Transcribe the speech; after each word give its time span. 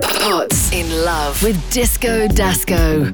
POTZ 0.00 0.72
in 0.72 1.04
love 1.04 1.42
with 1.42 1.56
Disco 1.72 2.26
Dasco. 2.28 3.12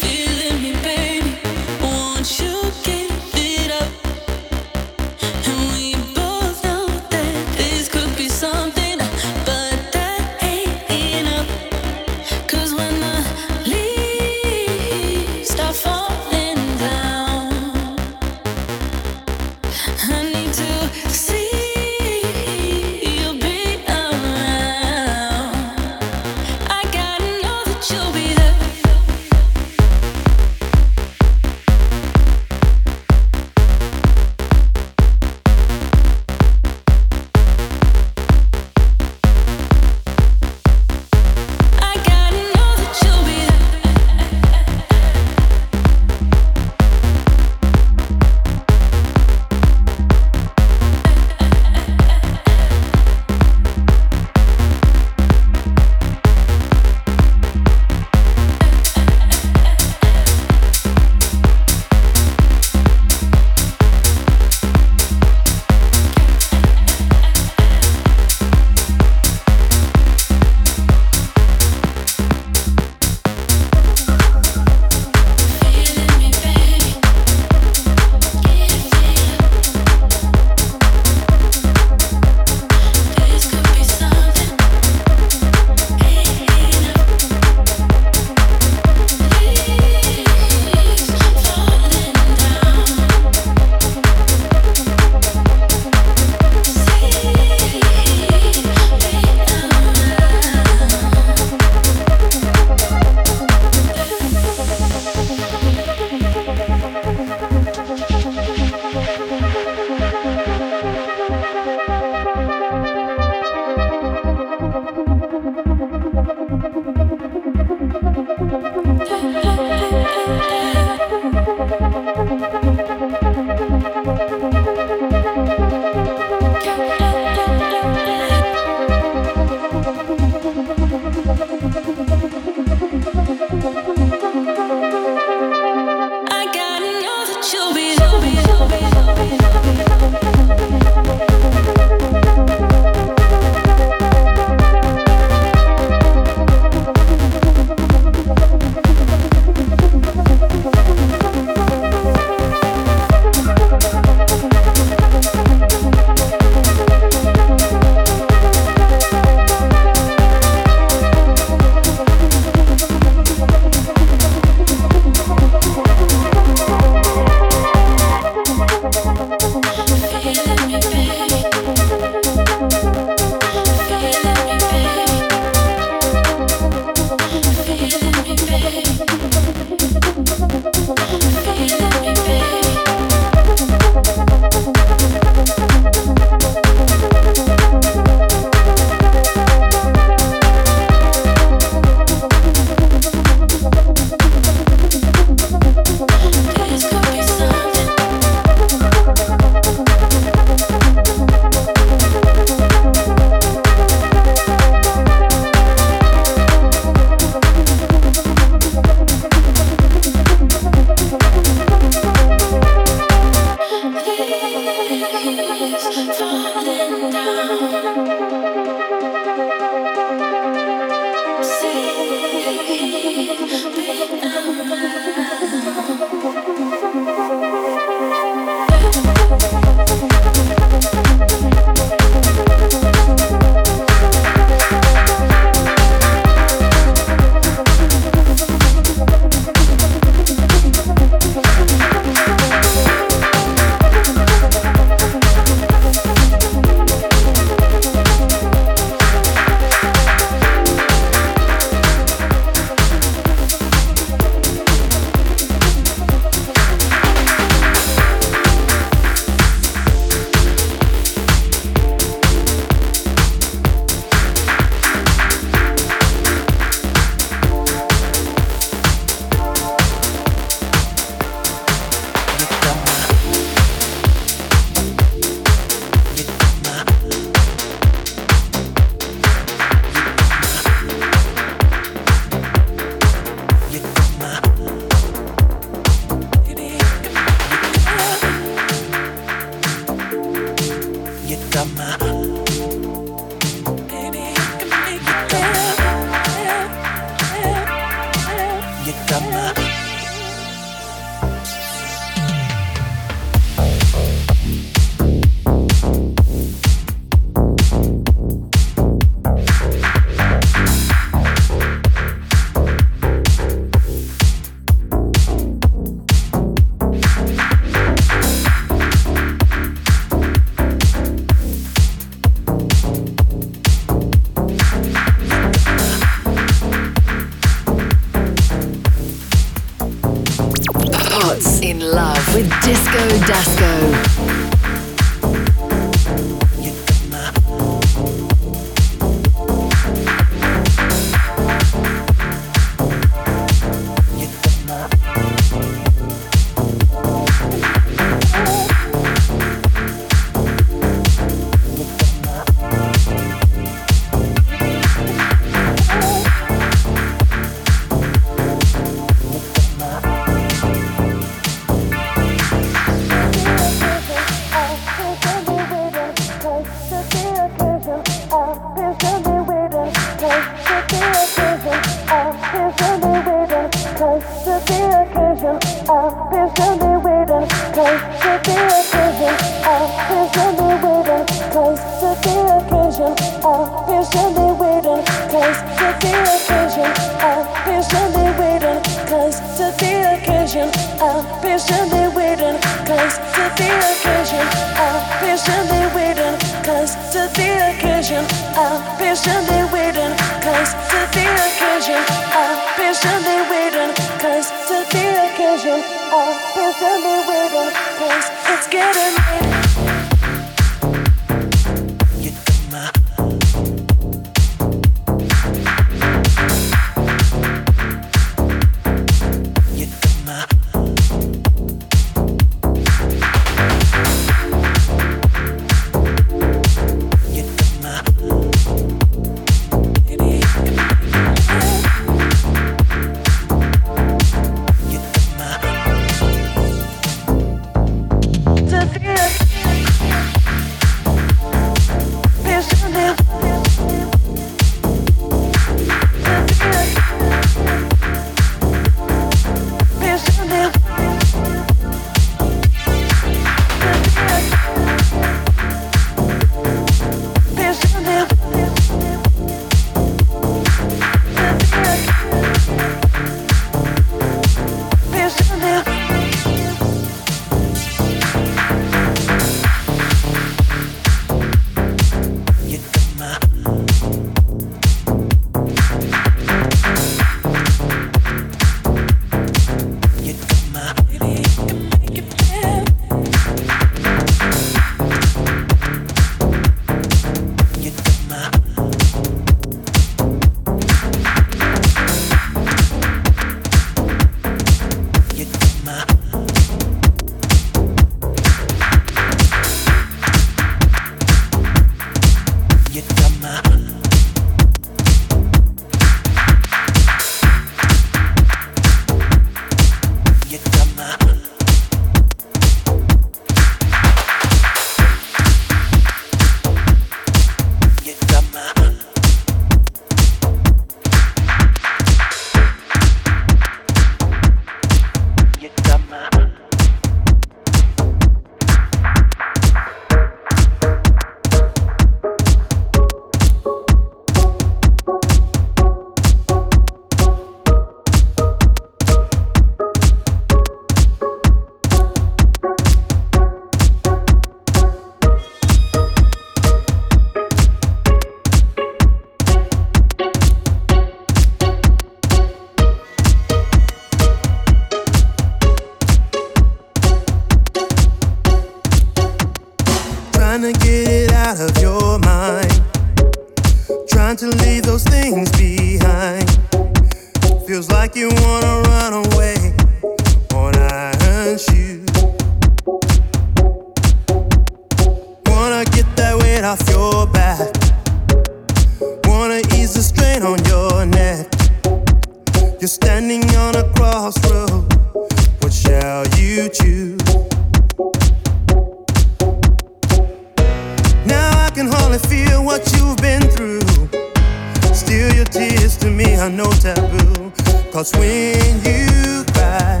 when 598.26 598.82
you 598.84 599.44
cry, 599.54 600.00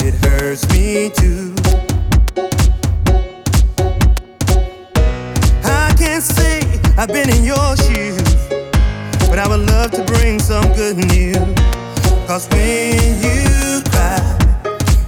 it 0.00 0.14
hurts 0.24 0.64
me 0.72 1.10
too. 1.10 1.54
I 5.64 5.94
can't 5.98 6.22
say 6.22 6.60
I've 6.96 7.08
been 7.08 7.28
in 7.28 7.44
your 7.44 7.76
shoes, 7.76 8.30
but 9.28 9.38
I 9.38 9.46
would 9.48 9.66
love 9.74 9.90
to 9.92 10.02
bring 10.04 10.38
some 10.38 10.66
good. 10.72 10.96
Cause 12.26 12.48
when 12.48 13.20
you 13.26 13.82
cry, 13.92 14.22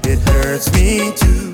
it 0.05 0.19
hurts 0.29 0.71
me 0.75 1.13
too. 1.17 1.54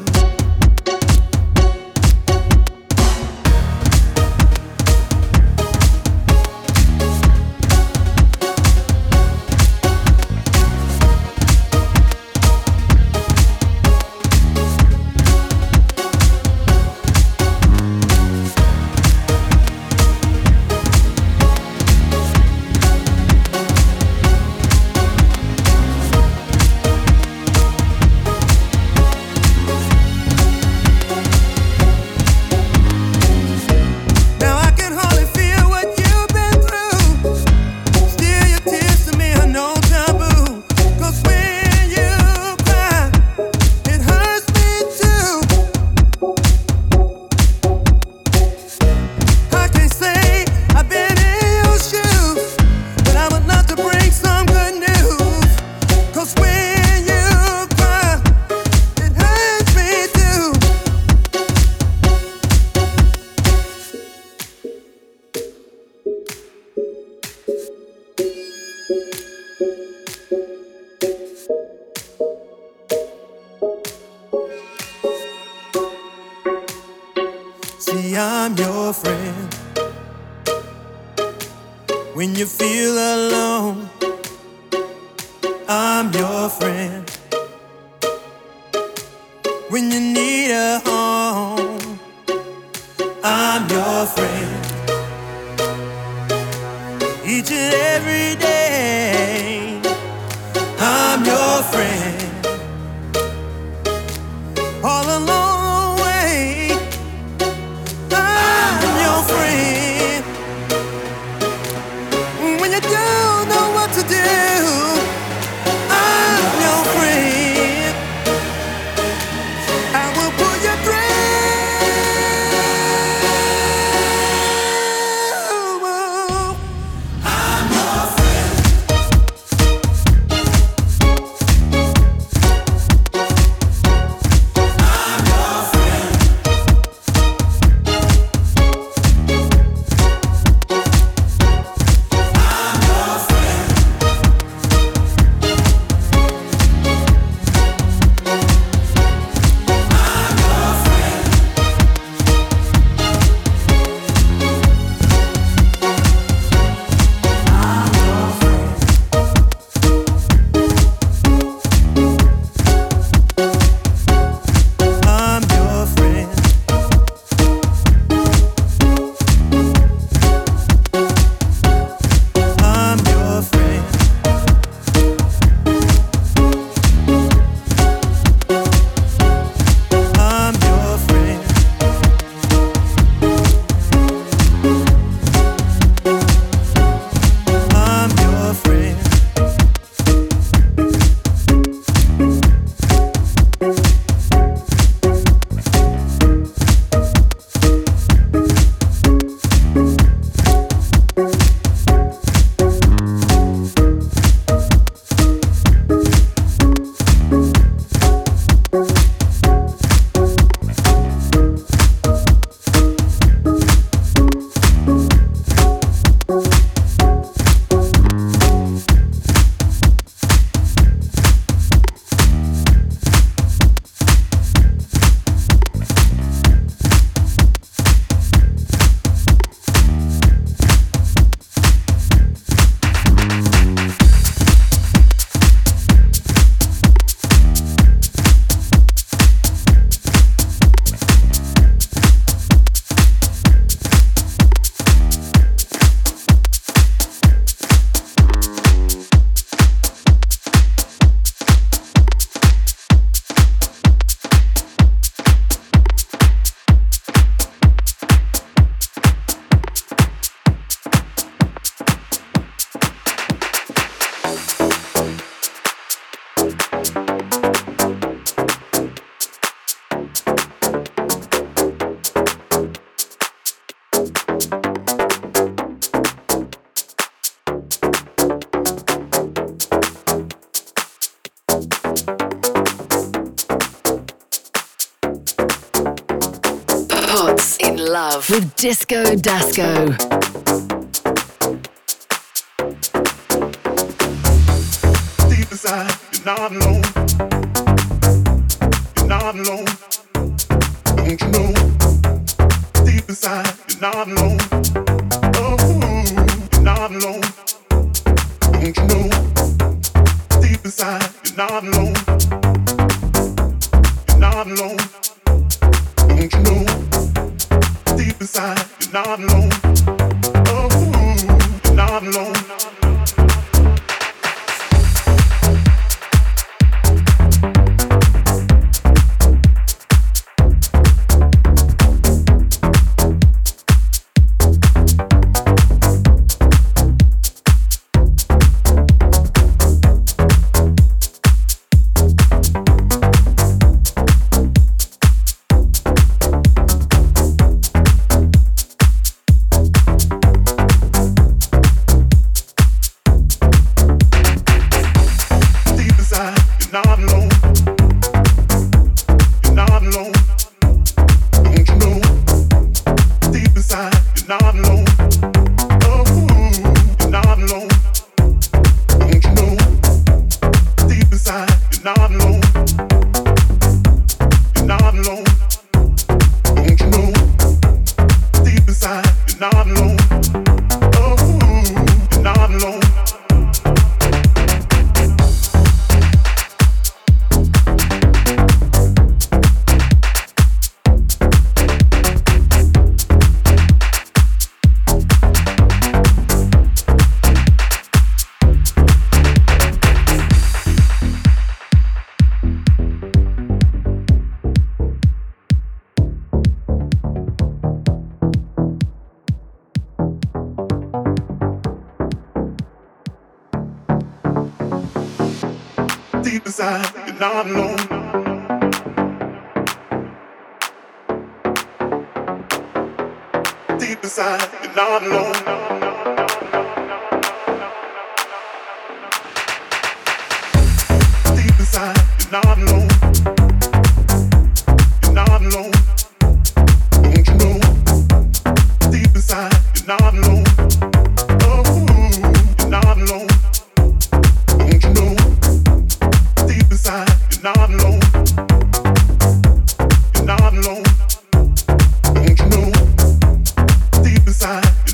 Disco 288.60 289.16
Dasco. 289.16 290.09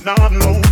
I 0.08 0.28
know 0.28 0.65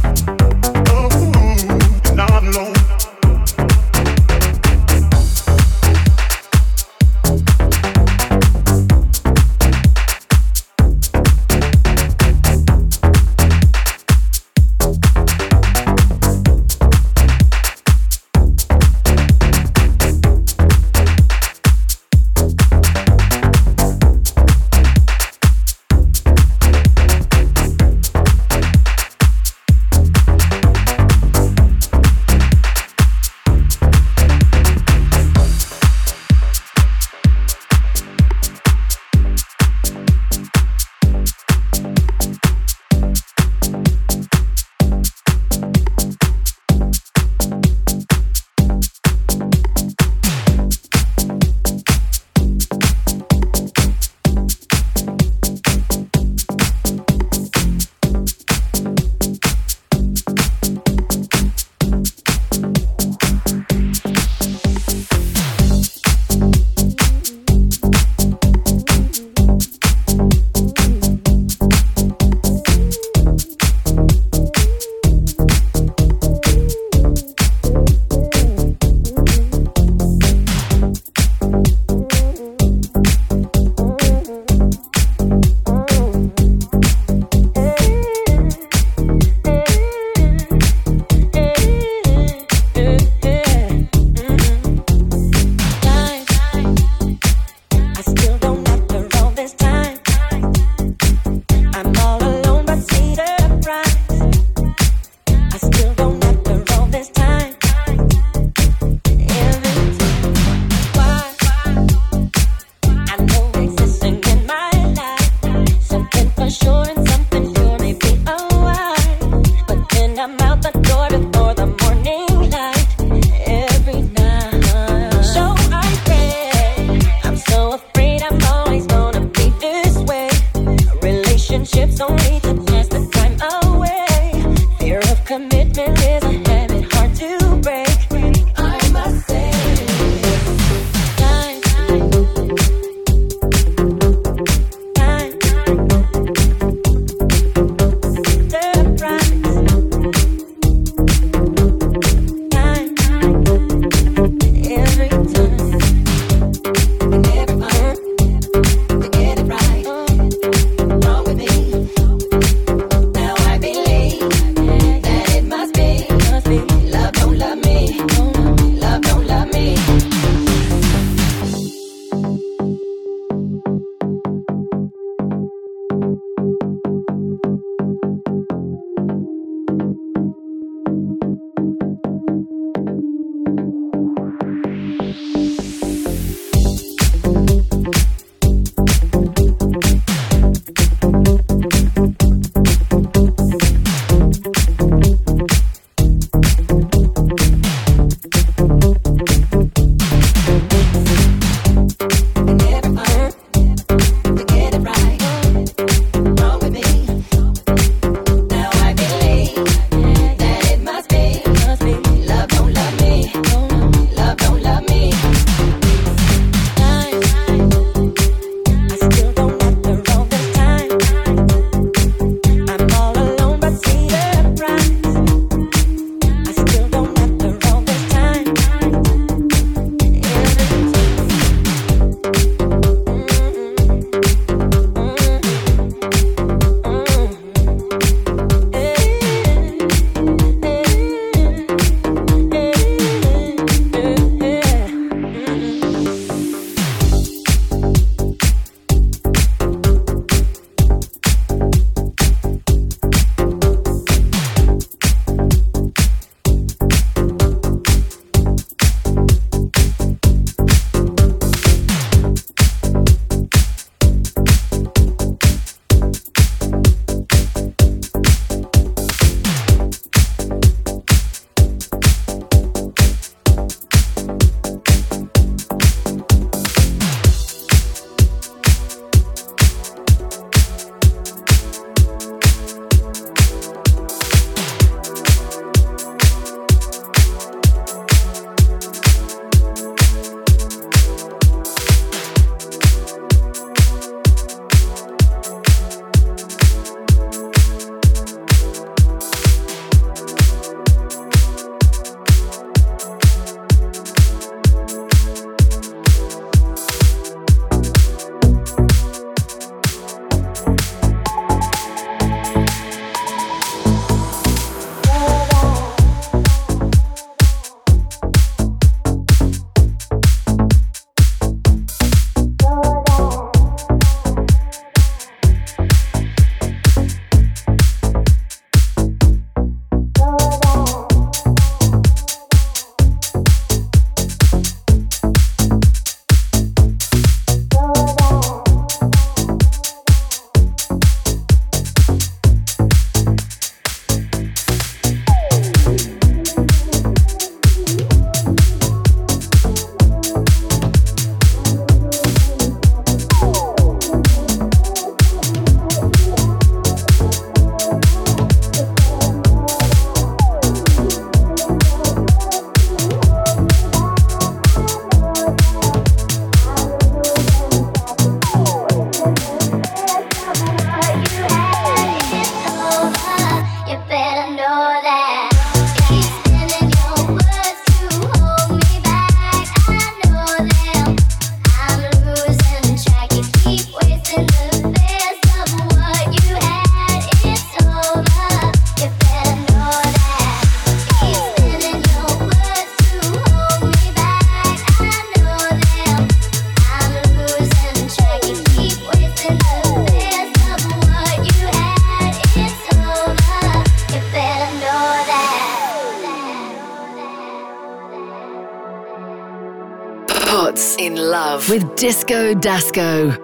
Disco 411.97 412.55
Dasco. 412.55 413.44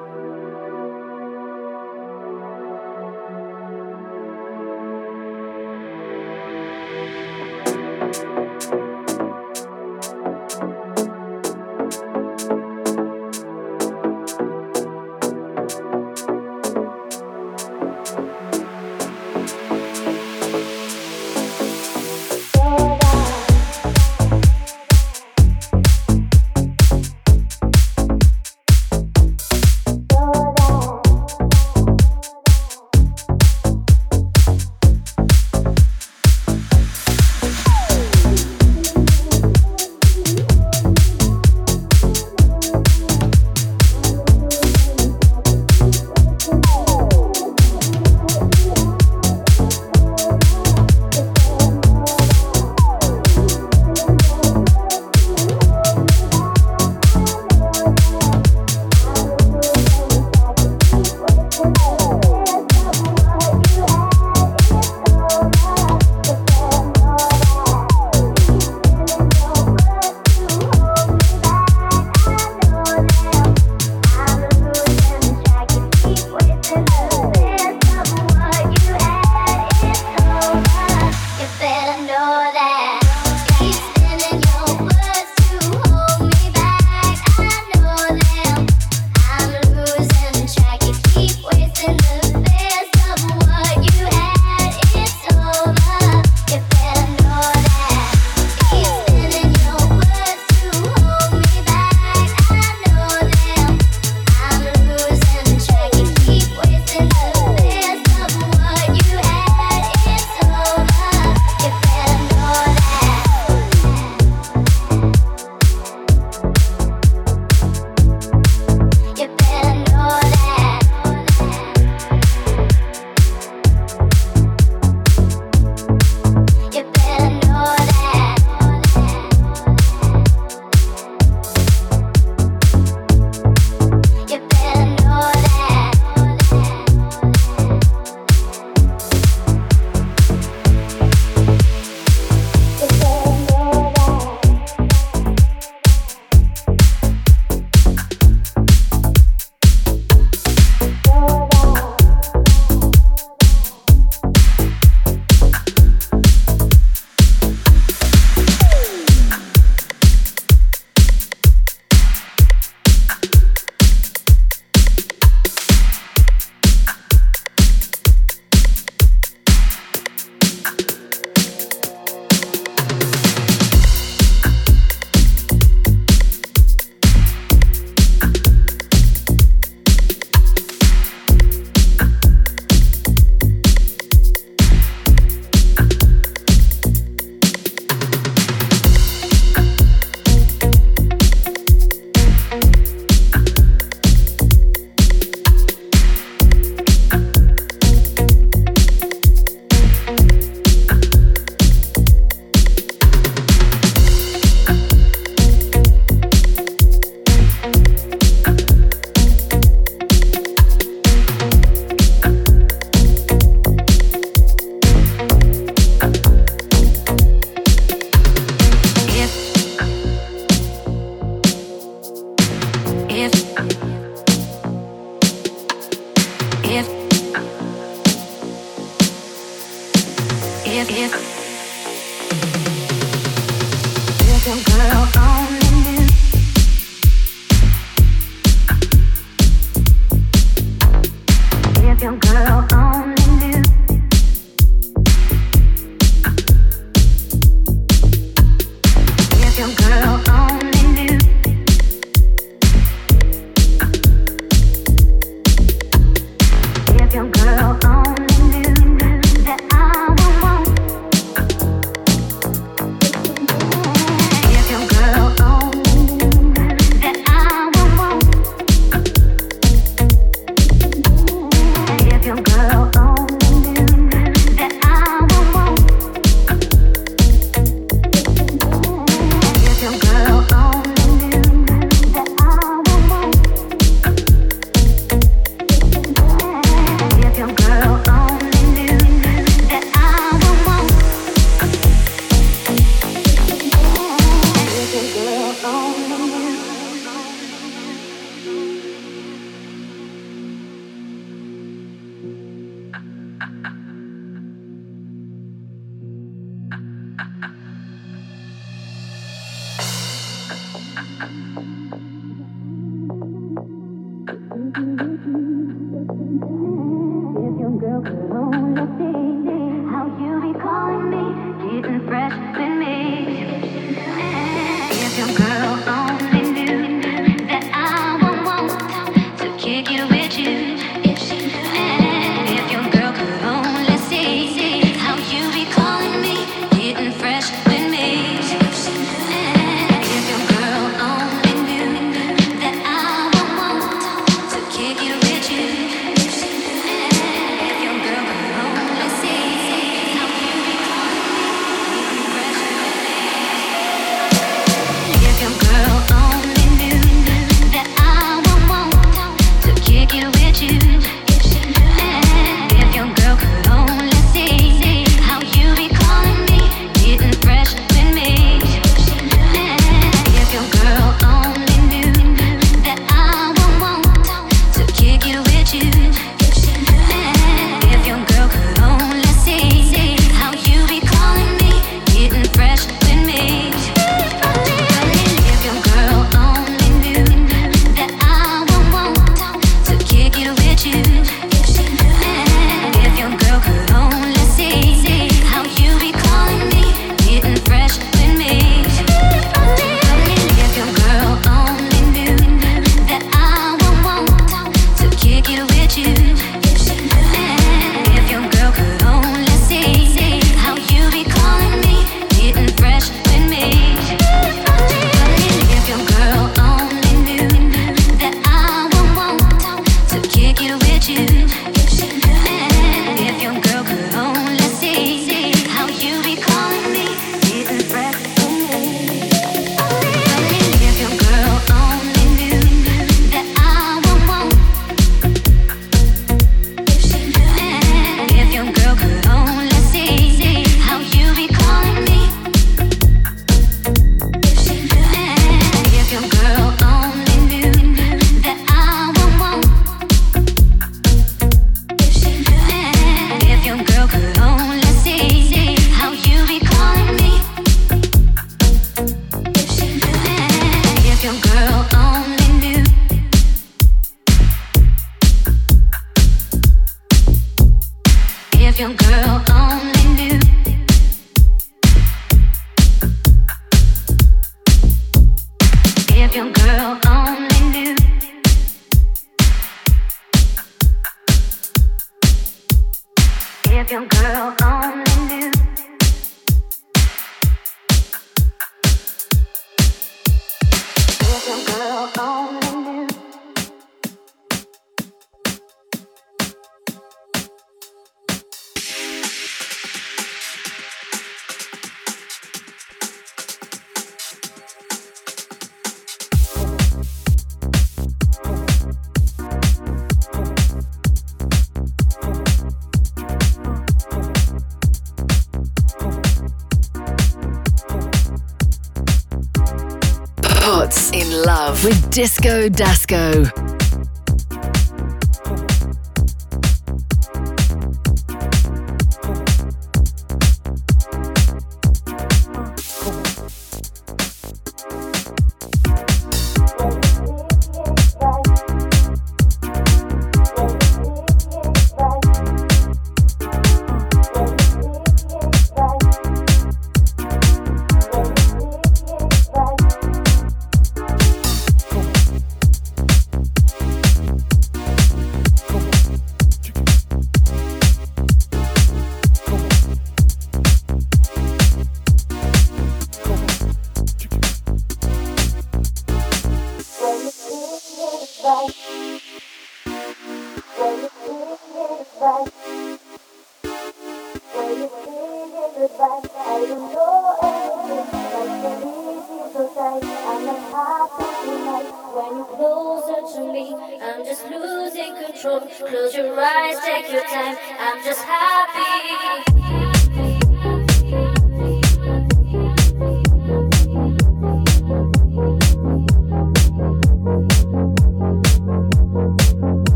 Disco 522.21 522.69
Dasco. 522.69 523.60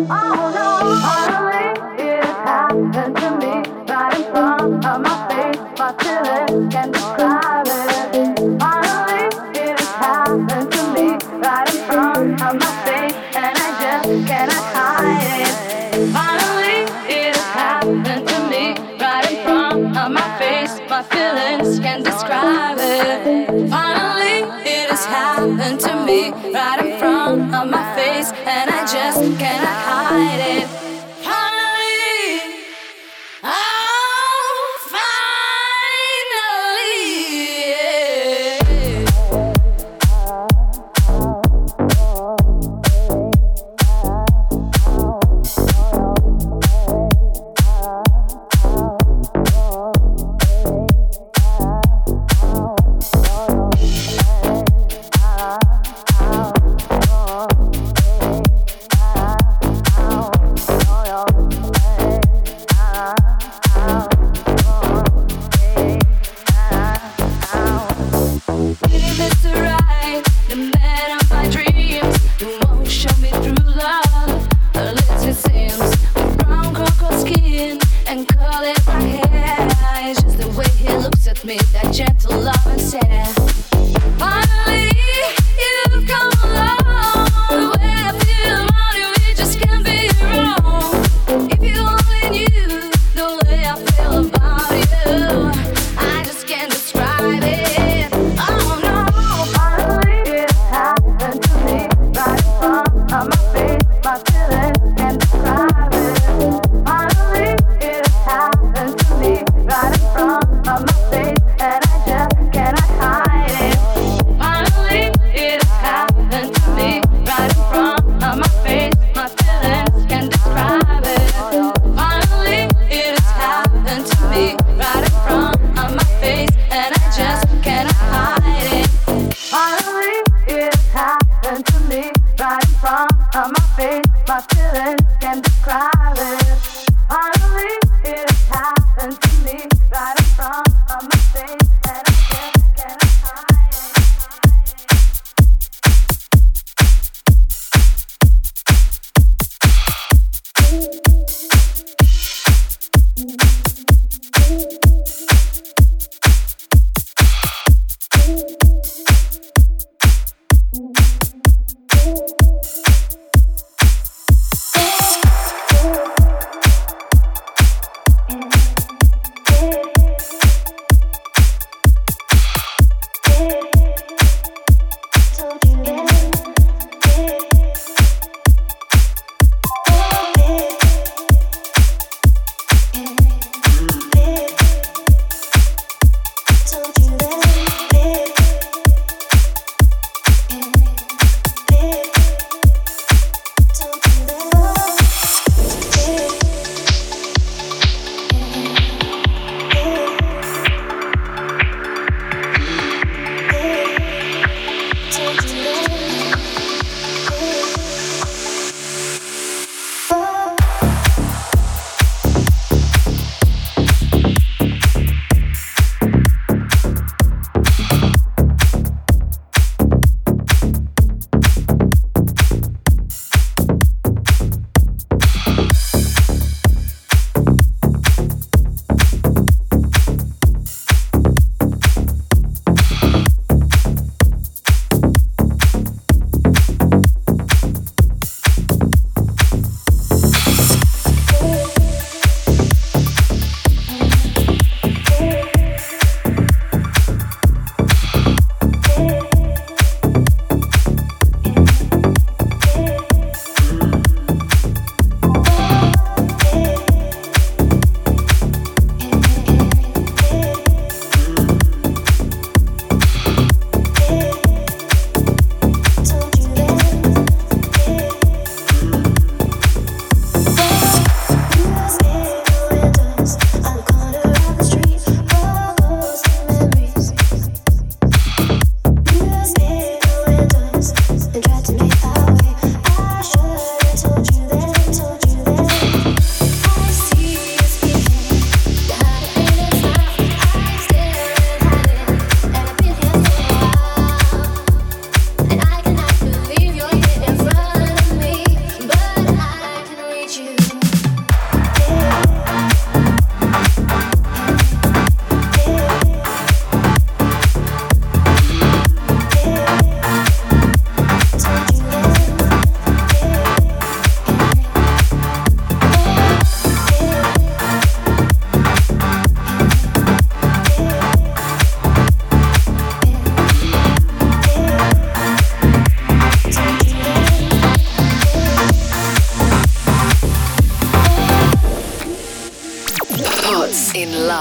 Oh, 0.00 0.78
Baby 0.80 1.27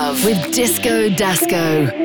love 0.08 0.24
with 0.24 0.54
Disco 0.54 1.10
Dasco. 1.10 1.97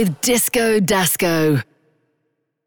With 0.00 0.18
Disco 0.22 0.80
Dasco. 0.80 1.62